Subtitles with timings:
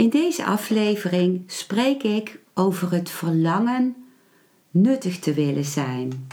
[0.00, 3.96] In deze aflevering spreek ik over het verlangen
[4.70, 6.26] nuttig te willen zijn.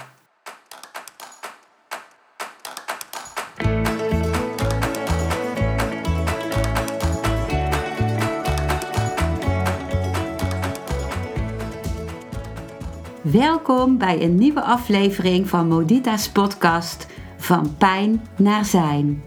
[13.22, 17.08] Welkom bij een nieuwe aflevering van Modita's podcast
[17.38, 19.27] Van Pijn naar Zijn.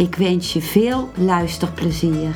[0.00, 2.34] Ik wens je veel luisterplezier.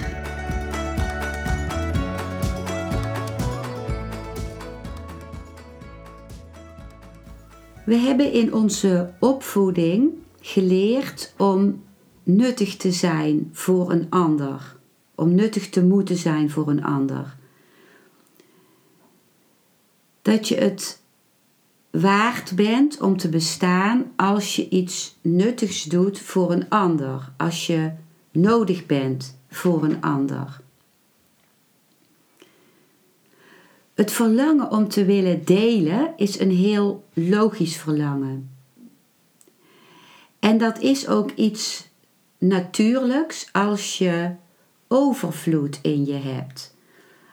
[7.84, 11.82] We hebben in onze opvoeding geleerd om
[12.22, 14.76] nuttig te zijn voor een ander,
[15.14, 17.36] om nuttig te moeten zijn voor een ander.
[20.22, 21.02] Dat je het
[22.00, 27.90] waard bent om te bestaan als je iets nuttigs doet voor een ander, als je
[28.30, 30.60] nodig bent voor een ander.
[33.94, 38.50] Het verlangen om te willen delen is een heel logisch verlangen.
[40.38, 41.88] En dat is ook iets
[42.38, 44.30] natuurlijks als je
[44.88, 46.74] overvloed in je hebt.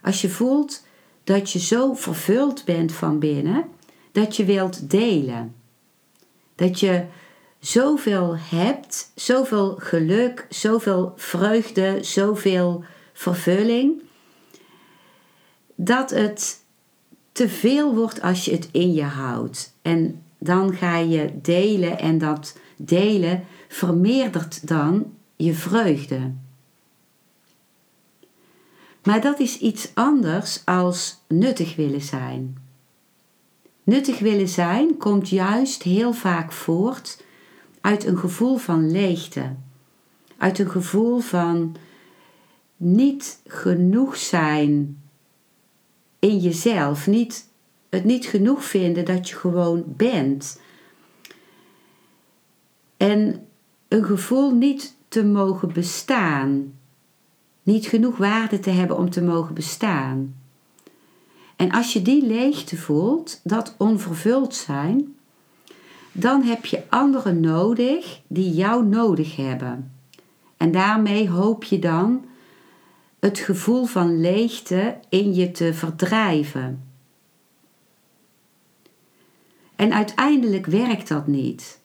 [0.01, 0.85] Als je voelt
[1.23, 3.65] dat je zo vervuld bent van binnen
[4.11, 5.55] dat je wilt delen.
[6.55, 7.05] Dat je
[7.59, 14.01] zoveel hebt, zoveel geluk, zoveel vreugde, zoveel vervulling,
[15.75, 16.63] dat het
[17.31, 19.73] te veel wordt als je het in je houdt.
[19.81, 26.31] En dan ga je delen en dat delen vermeerdert dan je vreugde.
[29.03, 32.60] Maar dat is iets anders als nuttig willen zijn.
[33.83, 37.23] Nuttig willen zijn komt juist heel vaak voort
[37.81, 39.55] uit een gevoel van leegte.
[40.37, 41.75] Uit een gevoel van
[42.77, 45.01] niet genoeg zijn
[46.19, 47.07] in jezelf.
[47.07, 47.47] Niet,
[47.89, 50.61] het niet genoeg vinden dat je gewoon bent.
[52.97, 53.47] En
[53.87, 56.73] een gevoel niet te mogen bestaan.
[57.63, 60.40] Niet genoeg waarde te hebben om te mogen bestaan.
[61.61, 65.15] En als je die leegte voelt, dat onvervuld zijn,
[66.11, 69.93] dan heb je anderen nodig die jou nodig hebben.
[70.57, 72.25] En daarmee hoop je dan
[73.19, 76.83] het gevoel van leegte in je te verdrijven.
[79.75, 81.79] En uiteindelijk werkt dat niet.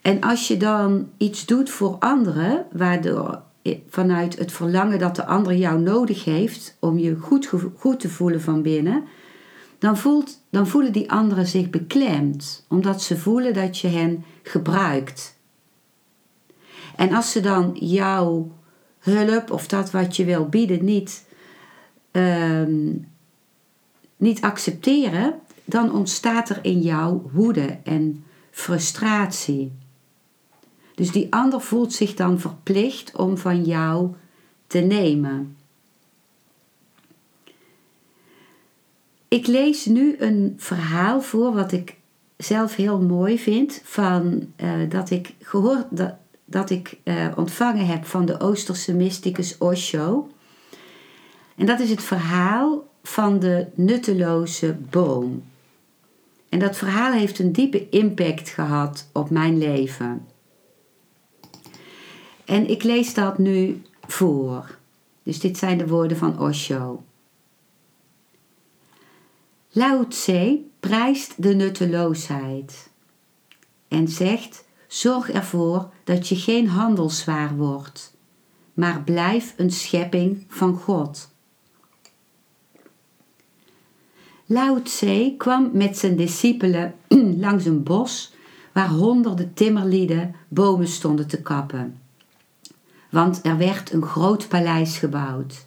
[0.00, 3.42] En als je dan iets doet voor anderen, waardoor
[3.88, 8.40] vanuit het verlangen dat de ander jou nodig heeft om je goed, goed te voelen
[8.40, 9.04] van binnen,
[9.78, 15.38] dan, voelt, dan voelen die anderen zich beklemd, omdat ze voelen dat je hen gebruikt.
[16.96, 18.52] En als ze dan jouw
[18.98, 21.24] hulp of dat wat je wil bieden niet,
[22.10, 22.90] ehm,
[24.16, 25.34] niet accepteren,
[25.64, 29.72] dan ontstaat er in jou woede en frustratie.
[30.94, 34.10] Dus die ander voelt zich dan verplicht om van jou
[34.66, 35.56] te nemen.
[39.28, 41.96] Ik lees nu een verhaal voor wat ik
[42.36, 46.14] zelf heel mooi vind, van, uh, dat ik gehoord dat,
[46.44, 50.30] dat ik uh, ontvangen heb van de Oosterse mysticus Osho.
[51.56, 55.42] En dat is het verhaal van de nutteloze boom.
[56.48, 60.26] En dat verhaal heeft een diepe impact gehad op mijn leven.
[62.44, 64.78] En ik lees dat nu voor.
[65.22, 67.02] Dus dit zijn de woorden van Osho.
[69.68, 72.90] Lao Tse prijst de nutteloosheid
[73.88, 78.16] en zegt: Zorg ervoor dat je geen handelswaar wordt,
[78.74, 81.30] maar blijf een schepping van God.
[84.46, 86.94] Lao Tse kwam met zijn discipelen
[87.46, 88.34] langs een bos
[88.72, 92.01] waar honderden timmerlieden bomen stonden te kappen
[93.12, 95.66] want er werd een groot paleis gebouwd.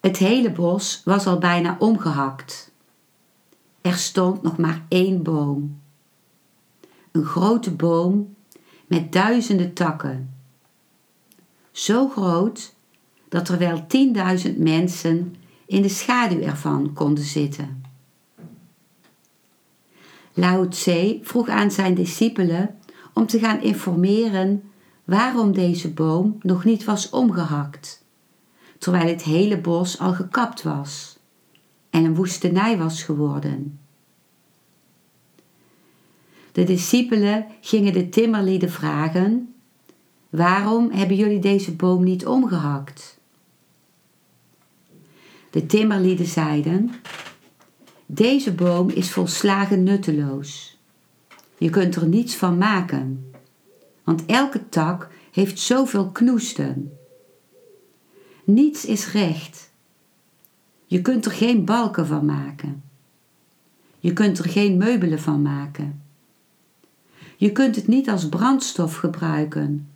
[0.00, 2.72] Het hele bos was al bijna omgehakt.
[3.80, 5.80] Er stond nog maar één boom.
[7.12, 8.34] Een grote boom
[8.86, 10.34] met duizenden takken,
[11.70, 12.74] zo groot
[13.28, 13.86] dat er wel
[14.46, 15.34] 10.000 mensen
[15.66, 17.82] in de schaduw ervan konden zitten.
[20.32, 22.78] Lao Tse vroeg aan zijn discipelen
[23.14, 24.69] om te gaan informeren
[25.10, 28.04] waarom deze boom nog niet was omgehakt,
[28.78, 31.18] terwijl het hele bos al gekapt was
[31.90, 33.78] en een woestenij was geworden.
[36.52, 39.54] De discipelen gingen de timmerlieden vragen:
[40.28, 43.18] Waarom hebben jullie deze boom niet omgehakt?
[45.50, 46.90] De timmerlieden zeiden:
[48.06, 50.78] Deze boom is volslagen nutteloos.
[51.58, 53.30] Je kunt er niets van maken,
[54.04, 56.92] want elke tak heeft zoveel knoesten.
[58.44, 59.70] Niets is recht.
[60.86, 62.82] Je kunt er geen balken van maken.
[63.98, 66.02] Je kunt er geen meubelen van maken.
[67.36, 69.88] Je kunt het niet als brandstof gebruiken,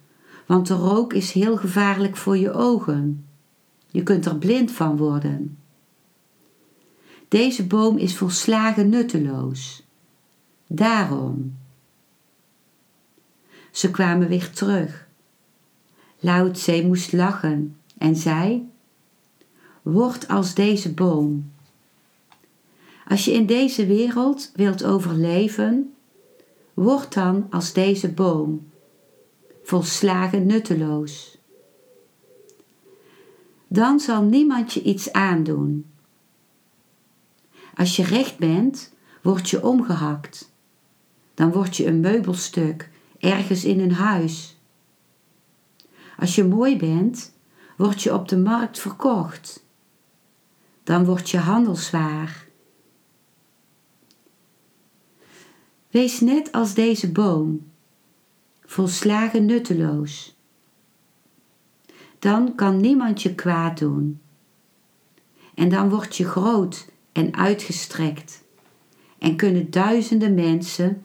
[0.47, 3.27] want de rook is heel gevaarlijk voor je ogen.
[3.87, 5.59] Je kunt er blind van worden.
[7.29, 9.83] Deze boom is volslagen nutteloos.
[10.67, 11.57] Daarom.
[13.75, 15.07] Ze kwamen weer terug.
[16.21, 18.71] Lao Tse moest lachen en zei:
[19.83, 21.53] Word als deze boom.
[23.09, 25.95] Als je in deze wereld wilt overleven,
[26.75, 28.71] word dan als deze boom,
[29.63, 31.39] volslagen nutteloos.
[33.67, 35.87] Dan zal niemand je iets aandoen.
[37.75, 38.93] Als je recht bent,
[39.23, 40.53] word je omgehakt.
[41.35, 42.93] Dan word je een meubelstuk
[43.25, 44.57] ergens in een huis.
[46.19, 47.33] Als je mooi bent,
[47.77, 49.65] word je op de markt verkocht.
[50.83, 52.47] Dan word je handelswaar.
[55.91, 57.71] Wees net als deze boom,
[58.65, 60.37] volslagen nutteloos.
[62.19, 64.21] Dan kan niemand je kwaad doen.
[65.55, 68.43] En dan word je groot en uitgestrekt
[69.19, 71.03] en kunnen duizenden mensen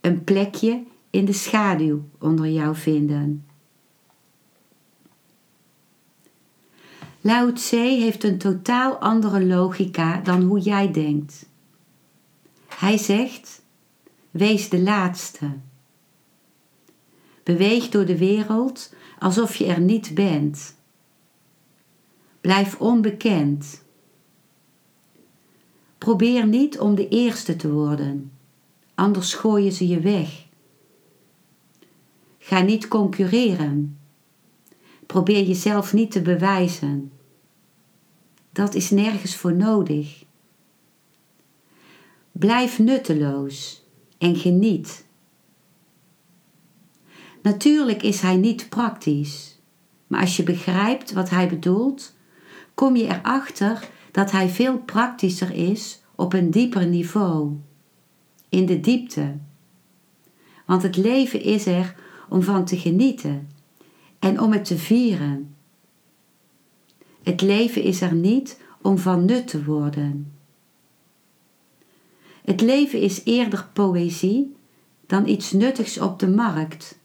[0.00, 3.44] een plekje in de schaduw onder jou vinden.
[7.20, 11.48] Lao Tse heeft een totaal andere logica dan hoe jij denkt.
[12.66, 13.62] Hij zegt:
[14.30, 15.56] Wees de laatste.
[17.42, 20.74] Beweeg door de wereld alsof je er niet bent.
[22.40, 23.82] Blijf onbekend.
[25.98, 28.32] Probeer niet om de eerste te worden,
[28.94, 30.48] anders gooien ze je weg.
[32.42, 33.98] Ga niet concurreren.
[35.06, 37.12] Probeer jezelf niet te bewijzen.
[38.52, 40.24] Dat is nergens voor nodig.
[42.32, 43.84] Blijf nutteloos
[44.18, 45.04] en geniet.
[47.42, 49.58] Natuurlijk is hij niet praktisch,
[50.06, 52.14] maar als je begrijpt wat hij bedoelt,
[52.74, 57.56] kom je erachter dat hij veel praktischer is op een dieper niveau,
[58.48, 59.36] in de diepte.
[60.66, 61.94] Want het leven is er
[62.30, 63.48] om van te genieten
[64.18, 65.54] en om het te vieren.
[67.22, 70.32] Het leven is er niet om van nut te worden.
[72.42, 74.54] Het leven is eerder poëzie
[75.06, 76.98] dan iets nuttigs op de markt.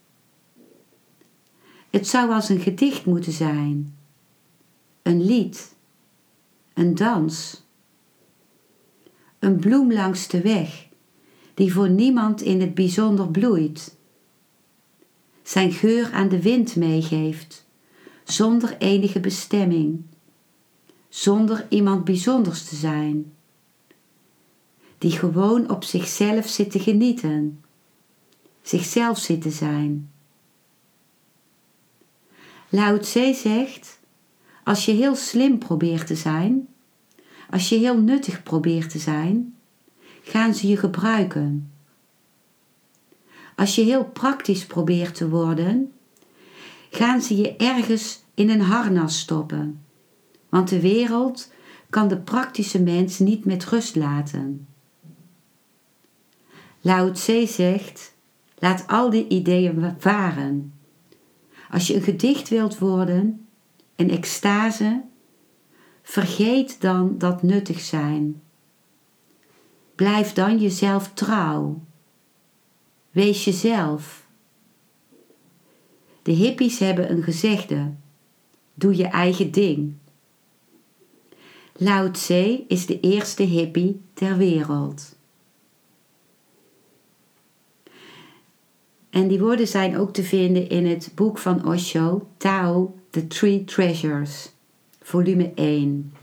[1.90, 3.96] Het zou als een gedicht moeten zijn,
[5.02, 5.76] een lied,
[6.74, 7.64] een dans,
[9.40, 10.88] een bloem langs de weg,
[11.54, 13.95] die voor niemand in het bijzonder bloeit,
[15.48, 17.66] zijn geur aan de wind meegeeft,
[18.24, 20.04] zonder enige bestemming,
[21.10, 23.34] zonder iemand bijzonders te zijn,
[24.98, 27.64] die gewoon op zichzelf zit te genieten,
[28.62, 30.12] zichzelf zit te zijn.
[32.70, 34.00] Lao zegt,
[34.64, 36.68] als je heel slim probeert te zijn,
[37.50, 39.56] als je heel nuttig probeert te zijn,
[40.24, 41.75] gaan ze je gebruiken.
[43.56, 45.92] Als je heel praktisch probeert te worden,
[46.90, 49.82] gaan ze je ergens in een harnas stoppen.
[50.50, 51.52] Want de wereld
[51.90, 54.68] kan de praktische mens niet met rust laten.
[56.82, 58.14] Lao Tse zegt:
[58.58, 60.74] laat al die ideeën varen.
[61.70, 63.48] Als je een gedicht wilt worden,
[63.96, 65.02] een extase,
[66.04, 68.42] vergeet dan dat nuttig zijn.
[69.96, 71.82] Blijf dan jezelf trouw.
[73.16, 74.28] Wees jezelf.
[76.22, 77.94] De hippies hebben een gezegde:
[78.74, 79.94] doe je eigen ding.
[81.74, 85.16] Lao Tse is de eerste hippie ter wereld.
[89.10, 93.64] En die woorden zijn ook te vinden in het boek van Osho, Tao, The Three
[93.64, 94.52] Treasures,
[95.02, 96.14] volume 1.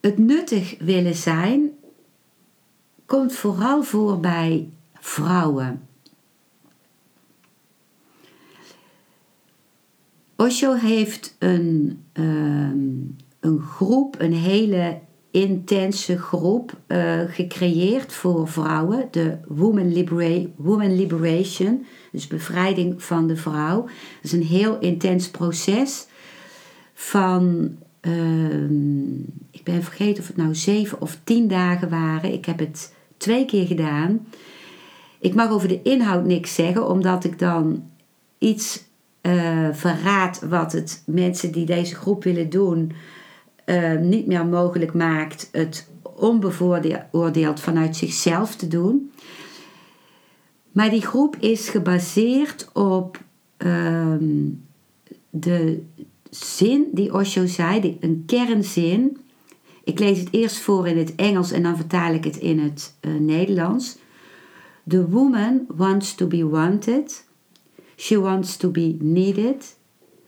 [0.00, 1.70] Het nuttig willen zijn
[3.06, 4.68] komt vooral voor bij
[5.00, 5.88] vrouwen.
[10.36, 12.88] Osho heeft een, ehm,
[13.40, 19.08] een groep, een hele intense groep uh, gecreëerd voor vrouwen.
[19.10, 20.06] De Woman,
[20.56, 23.82] Woman Liberation, dus bevrijding van de vrouw.
[23.82, 23.92] Dat
[24.22, 26.06] is een heel intens proces
[26.94, 27.70] van,
[29.50, 32.32] ik ben vergeten of het nou zeven of tien dagen waren.
[32.32, 34.26] Ik heb het twee keer gedaan.
[35.18, 37.90] Ik mag over de inhoud niks zeggen, omdat ik dan
[38.38, 38.84] iets
[39.22, 42.92] uh, verraad wat het mensen die deze groep willen doen
[43.70, 49.12] uh, niet meer mogelijk maakt het onbevooroordeeld vanuit zichzelf te doen.
[50.72, 53.20] Maar die groep is gebaseerd op
[53.58, 54.64] um,
[55.30, 55.82] de
[56.30, 59.18] zin die Osho zei, een kernzin.
[59.84, 62.96] Ik lees het eerst voor in het Engels en dan vertaal ik het in het
[63.00, 63.98] uh, Nederlands.
[64.88, 67.24] The woman wants to be wanted.
[67.96, 69.76] She wants to be needed.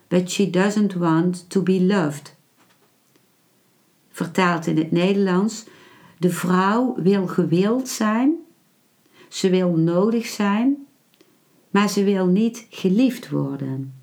[0.09, 2.35] But she doesn't want to be loved
[4.13, 5.65] vertaald in het Nederlands.
[6.19, 8.35] De vrouw wil gewild zijn,
[9.29, 10.87] ze wil nodig zijn,
[11.71, 14.02] maar ze wil niet geliefd worden.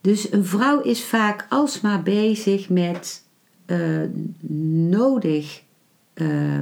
[0.00, 3.22] Dus een vrouw is vaak alsmaar bezig met
[3.66, 4.00] uh,
[4.90, 5.62] nodig
[6.14, 6.58] uh,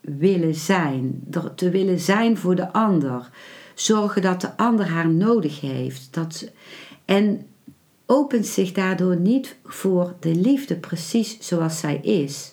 [0.00, 3.30] willen zijn, te willen zijn voor de ander,
[3.74, 6.08] zorgen dat de ander haar nodig heeft.
[6.10, 6.50] Dat,
[7.04, 7.46] en
[8.06, 12.51] opent zich daardoor niet voor de liefde precies zoals zij is.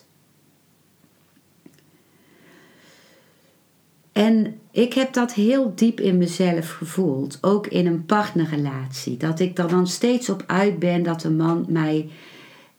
[4.12, 9.16] En ik heb dat heel diep in mezelf gevoeld, ook in een partnerrelatie.
[9.16, 12.08] Dat ik er dan steeds op uit ben dat een man mij,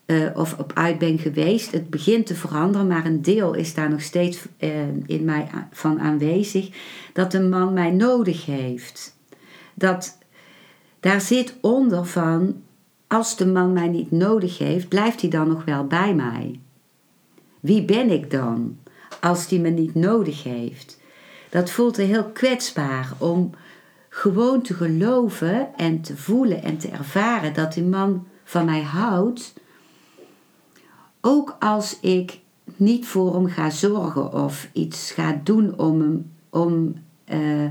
[0.06, 1.72] uh, of op uit ben geweest.
[1.72, 4.70] Het begint te veranderen, maar een deel is daar nog steeds uh,
[5.06, 6.70] in mij van aanwezig.
[7.14, 9.18] Dat een man mij nodig heeft.
[9.74, 10.18] Dat
[11.00, 12.56] daar zit onder van
[13.08, 16.60] als de man mij niet nodig heeft, blijft hij dan nog wel bij mij?
[17.60, 18.78] Wie ben ik dan
[19.20, 21.01] als die me niet nodig heeft?
[21.52, 23.52] Dat voelt heel kwetsbaar om
[24.10, 29.54] gewoon te geloven en te voelen en te ervaren dat die man van mij houdt.
[31.22, 32.40] Ook als ik
[32.76, 37.70] niet voor hem ga zorgen of iets ga doen om hem, om uh,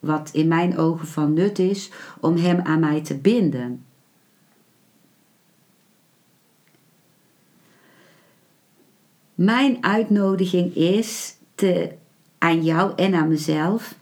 [0.00, 3.84] wat in mijn ogen van nut is, om hem aan mij te binden.
[9.34, 11.92] Mijn uitnodiging is te,
[12.42, 13.94] aan jou en aan mezelf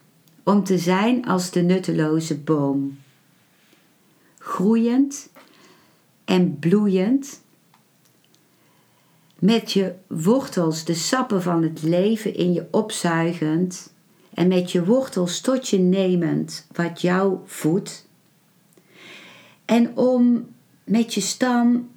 [0.42, 2.98] om te zijn als de nutteloze boom.
[4.38, 5.28] Groeiend
[6.24, 7.40] en bloeiend.
[9.38, 13.92] Met je wortels de sappen van het leven in je opzuigend
[14.34, 18.08] en met je wortels tot je nemend wat jou voedt.
[19.64, 20.48] En om
[20.84, 21.90] met je stam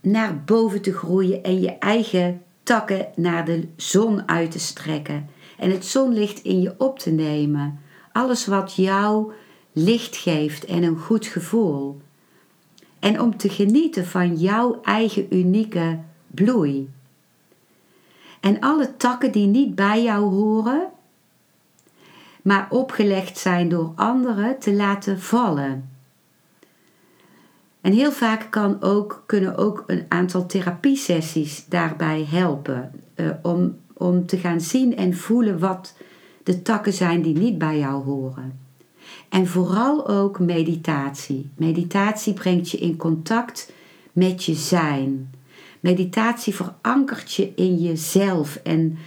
[0.00, 5.28] naar boven te groeien en je eigen takken naar de zon uit te strekken
[5.60, 7.80] en het zonlicht in je op te nemen.
[8.12, 9.32] Alles wat jou
[9.72, 12.00] licht geeft en een goed gevoel.
[12.98, 16.90] En om te genieten van jouw eigen unieke bloei.
[18.40, 20.88] En alle takken die niet bij jou horen,
[22.42, 25.90] maar opgelegd zijn door anderen, te laten vallen.
[27.80, 32.92] En heel vaak kan ook, kunnen ook een aantal therapiesessies daarbij helpen.
[33.16, 35.94] Uh, om, om te gaan zien en voelen wat
[36.42, 38.58] de takken zijn die niet bij jou horen.
[39.28, 41.50] En vooral ook meditatie.
[41.56, 43.72] Meditatie brengt je in contact
[44.12, 45.30] met je zijn.
[45.80, 48.98] Meditatie verankert je in jezelf en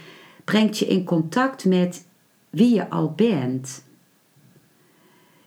[0.43, 2.05] brengt je in contact met
[2.49, 3.83] wie je al bent.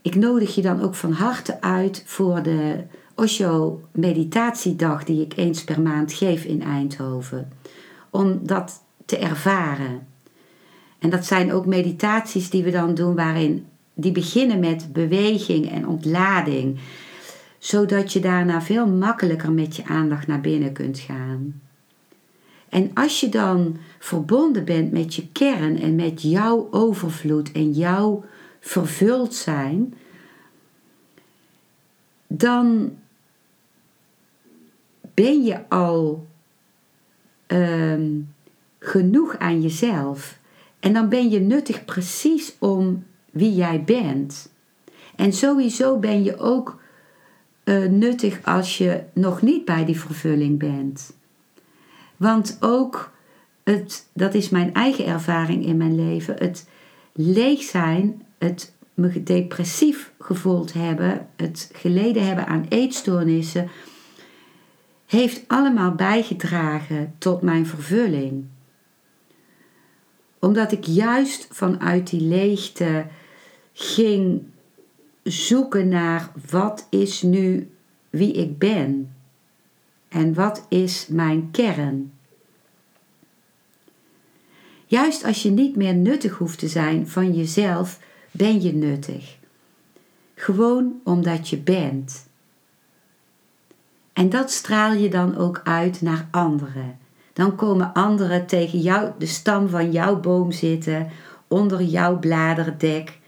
[0.03, 2.85] Ik nodig je dan ook van harte uit voor de
[3.15, 7.53] Osho meditatiedag die ik eens per maand geef in Eindhoven.
[8.11, 10.07] Om dat te ervaren.
[10.99, 15.89] En dat zijn ook meditaties die we dan doen waarin die beginnen met beweging en
[15.89, 16.79] ontlading.
[17.59, 21.61] Zodat je daarna veel makkelijker met je aandacht naar binnen kunt gaan.
[22.69, 28.25] En als je dan verbonden bent met je kern en met jouw overvloed en jouw
[28.61, 29.95] vervuld zijn,
[32.27, 32.97] dan
[35.15, 36.27] ben je al
[37.47, 38.11] ehm,
[38.87, 40.39] genoeg aan jezelf.
[40.81, 44.53] En dan ben je nuttig precies om wie jij bent.
[45.17, 46.81] En sowieso ben je ook
[47.65, 51.17] uh, nuttig als je nog niet bij die vervulling bent.
[52.17, 53.11] Want ook
[53.65, 56.69] het, dat is mijn eigen ervaring in mijn leven, het
[57.13, 63.69] leeg zijn, het me depressief gevoeld hebben, het geleden hebben aan eetstoornissen,
[65.07, 68.45] heeft allemaal bijgedragen tot mijn vervulling.
[70.47, 73.07] Omdat ik juist vanuit die leegte
[73.73, 74.43] ging
[75.23, 77.71] zoeken naar wat is nu
[78.11, 79.15] wie ik ben
[80.09, 82.13] en wat is mijn kern.
[84.87, 88.01] Juist als je niet meer nuttig hoeft te zijn van jezelf,
[88.31, 89.37] ben je nuttig.
[90.35, 92.27] Gewoon omdat je bent.
[94.13, 97.06] En dat straal je dan ook uit naar anderen.
[97.37, 101.11] Dan komen anderen tegen jou, de stam van jouw boom zitten,
[101.49, 103.19] onder jouw bladerdek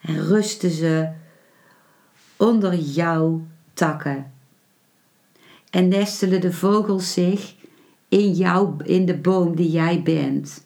[0.00, 1.08] en rusten ze
[2.36, 4.32] onder jouw takken.
[5.70, 7.54] En nestelen de vogels zich
[8.08, 10.64] in, jou, in de boom die jij bent.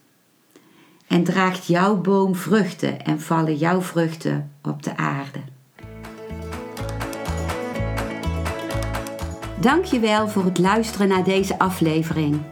[1.06, 5.40] En draagt jouw boom vruchten en vallen jouw vruchten op de aarde.
[9.60, 12.51] Dankjewel voor het luisteren naar deze aflevering.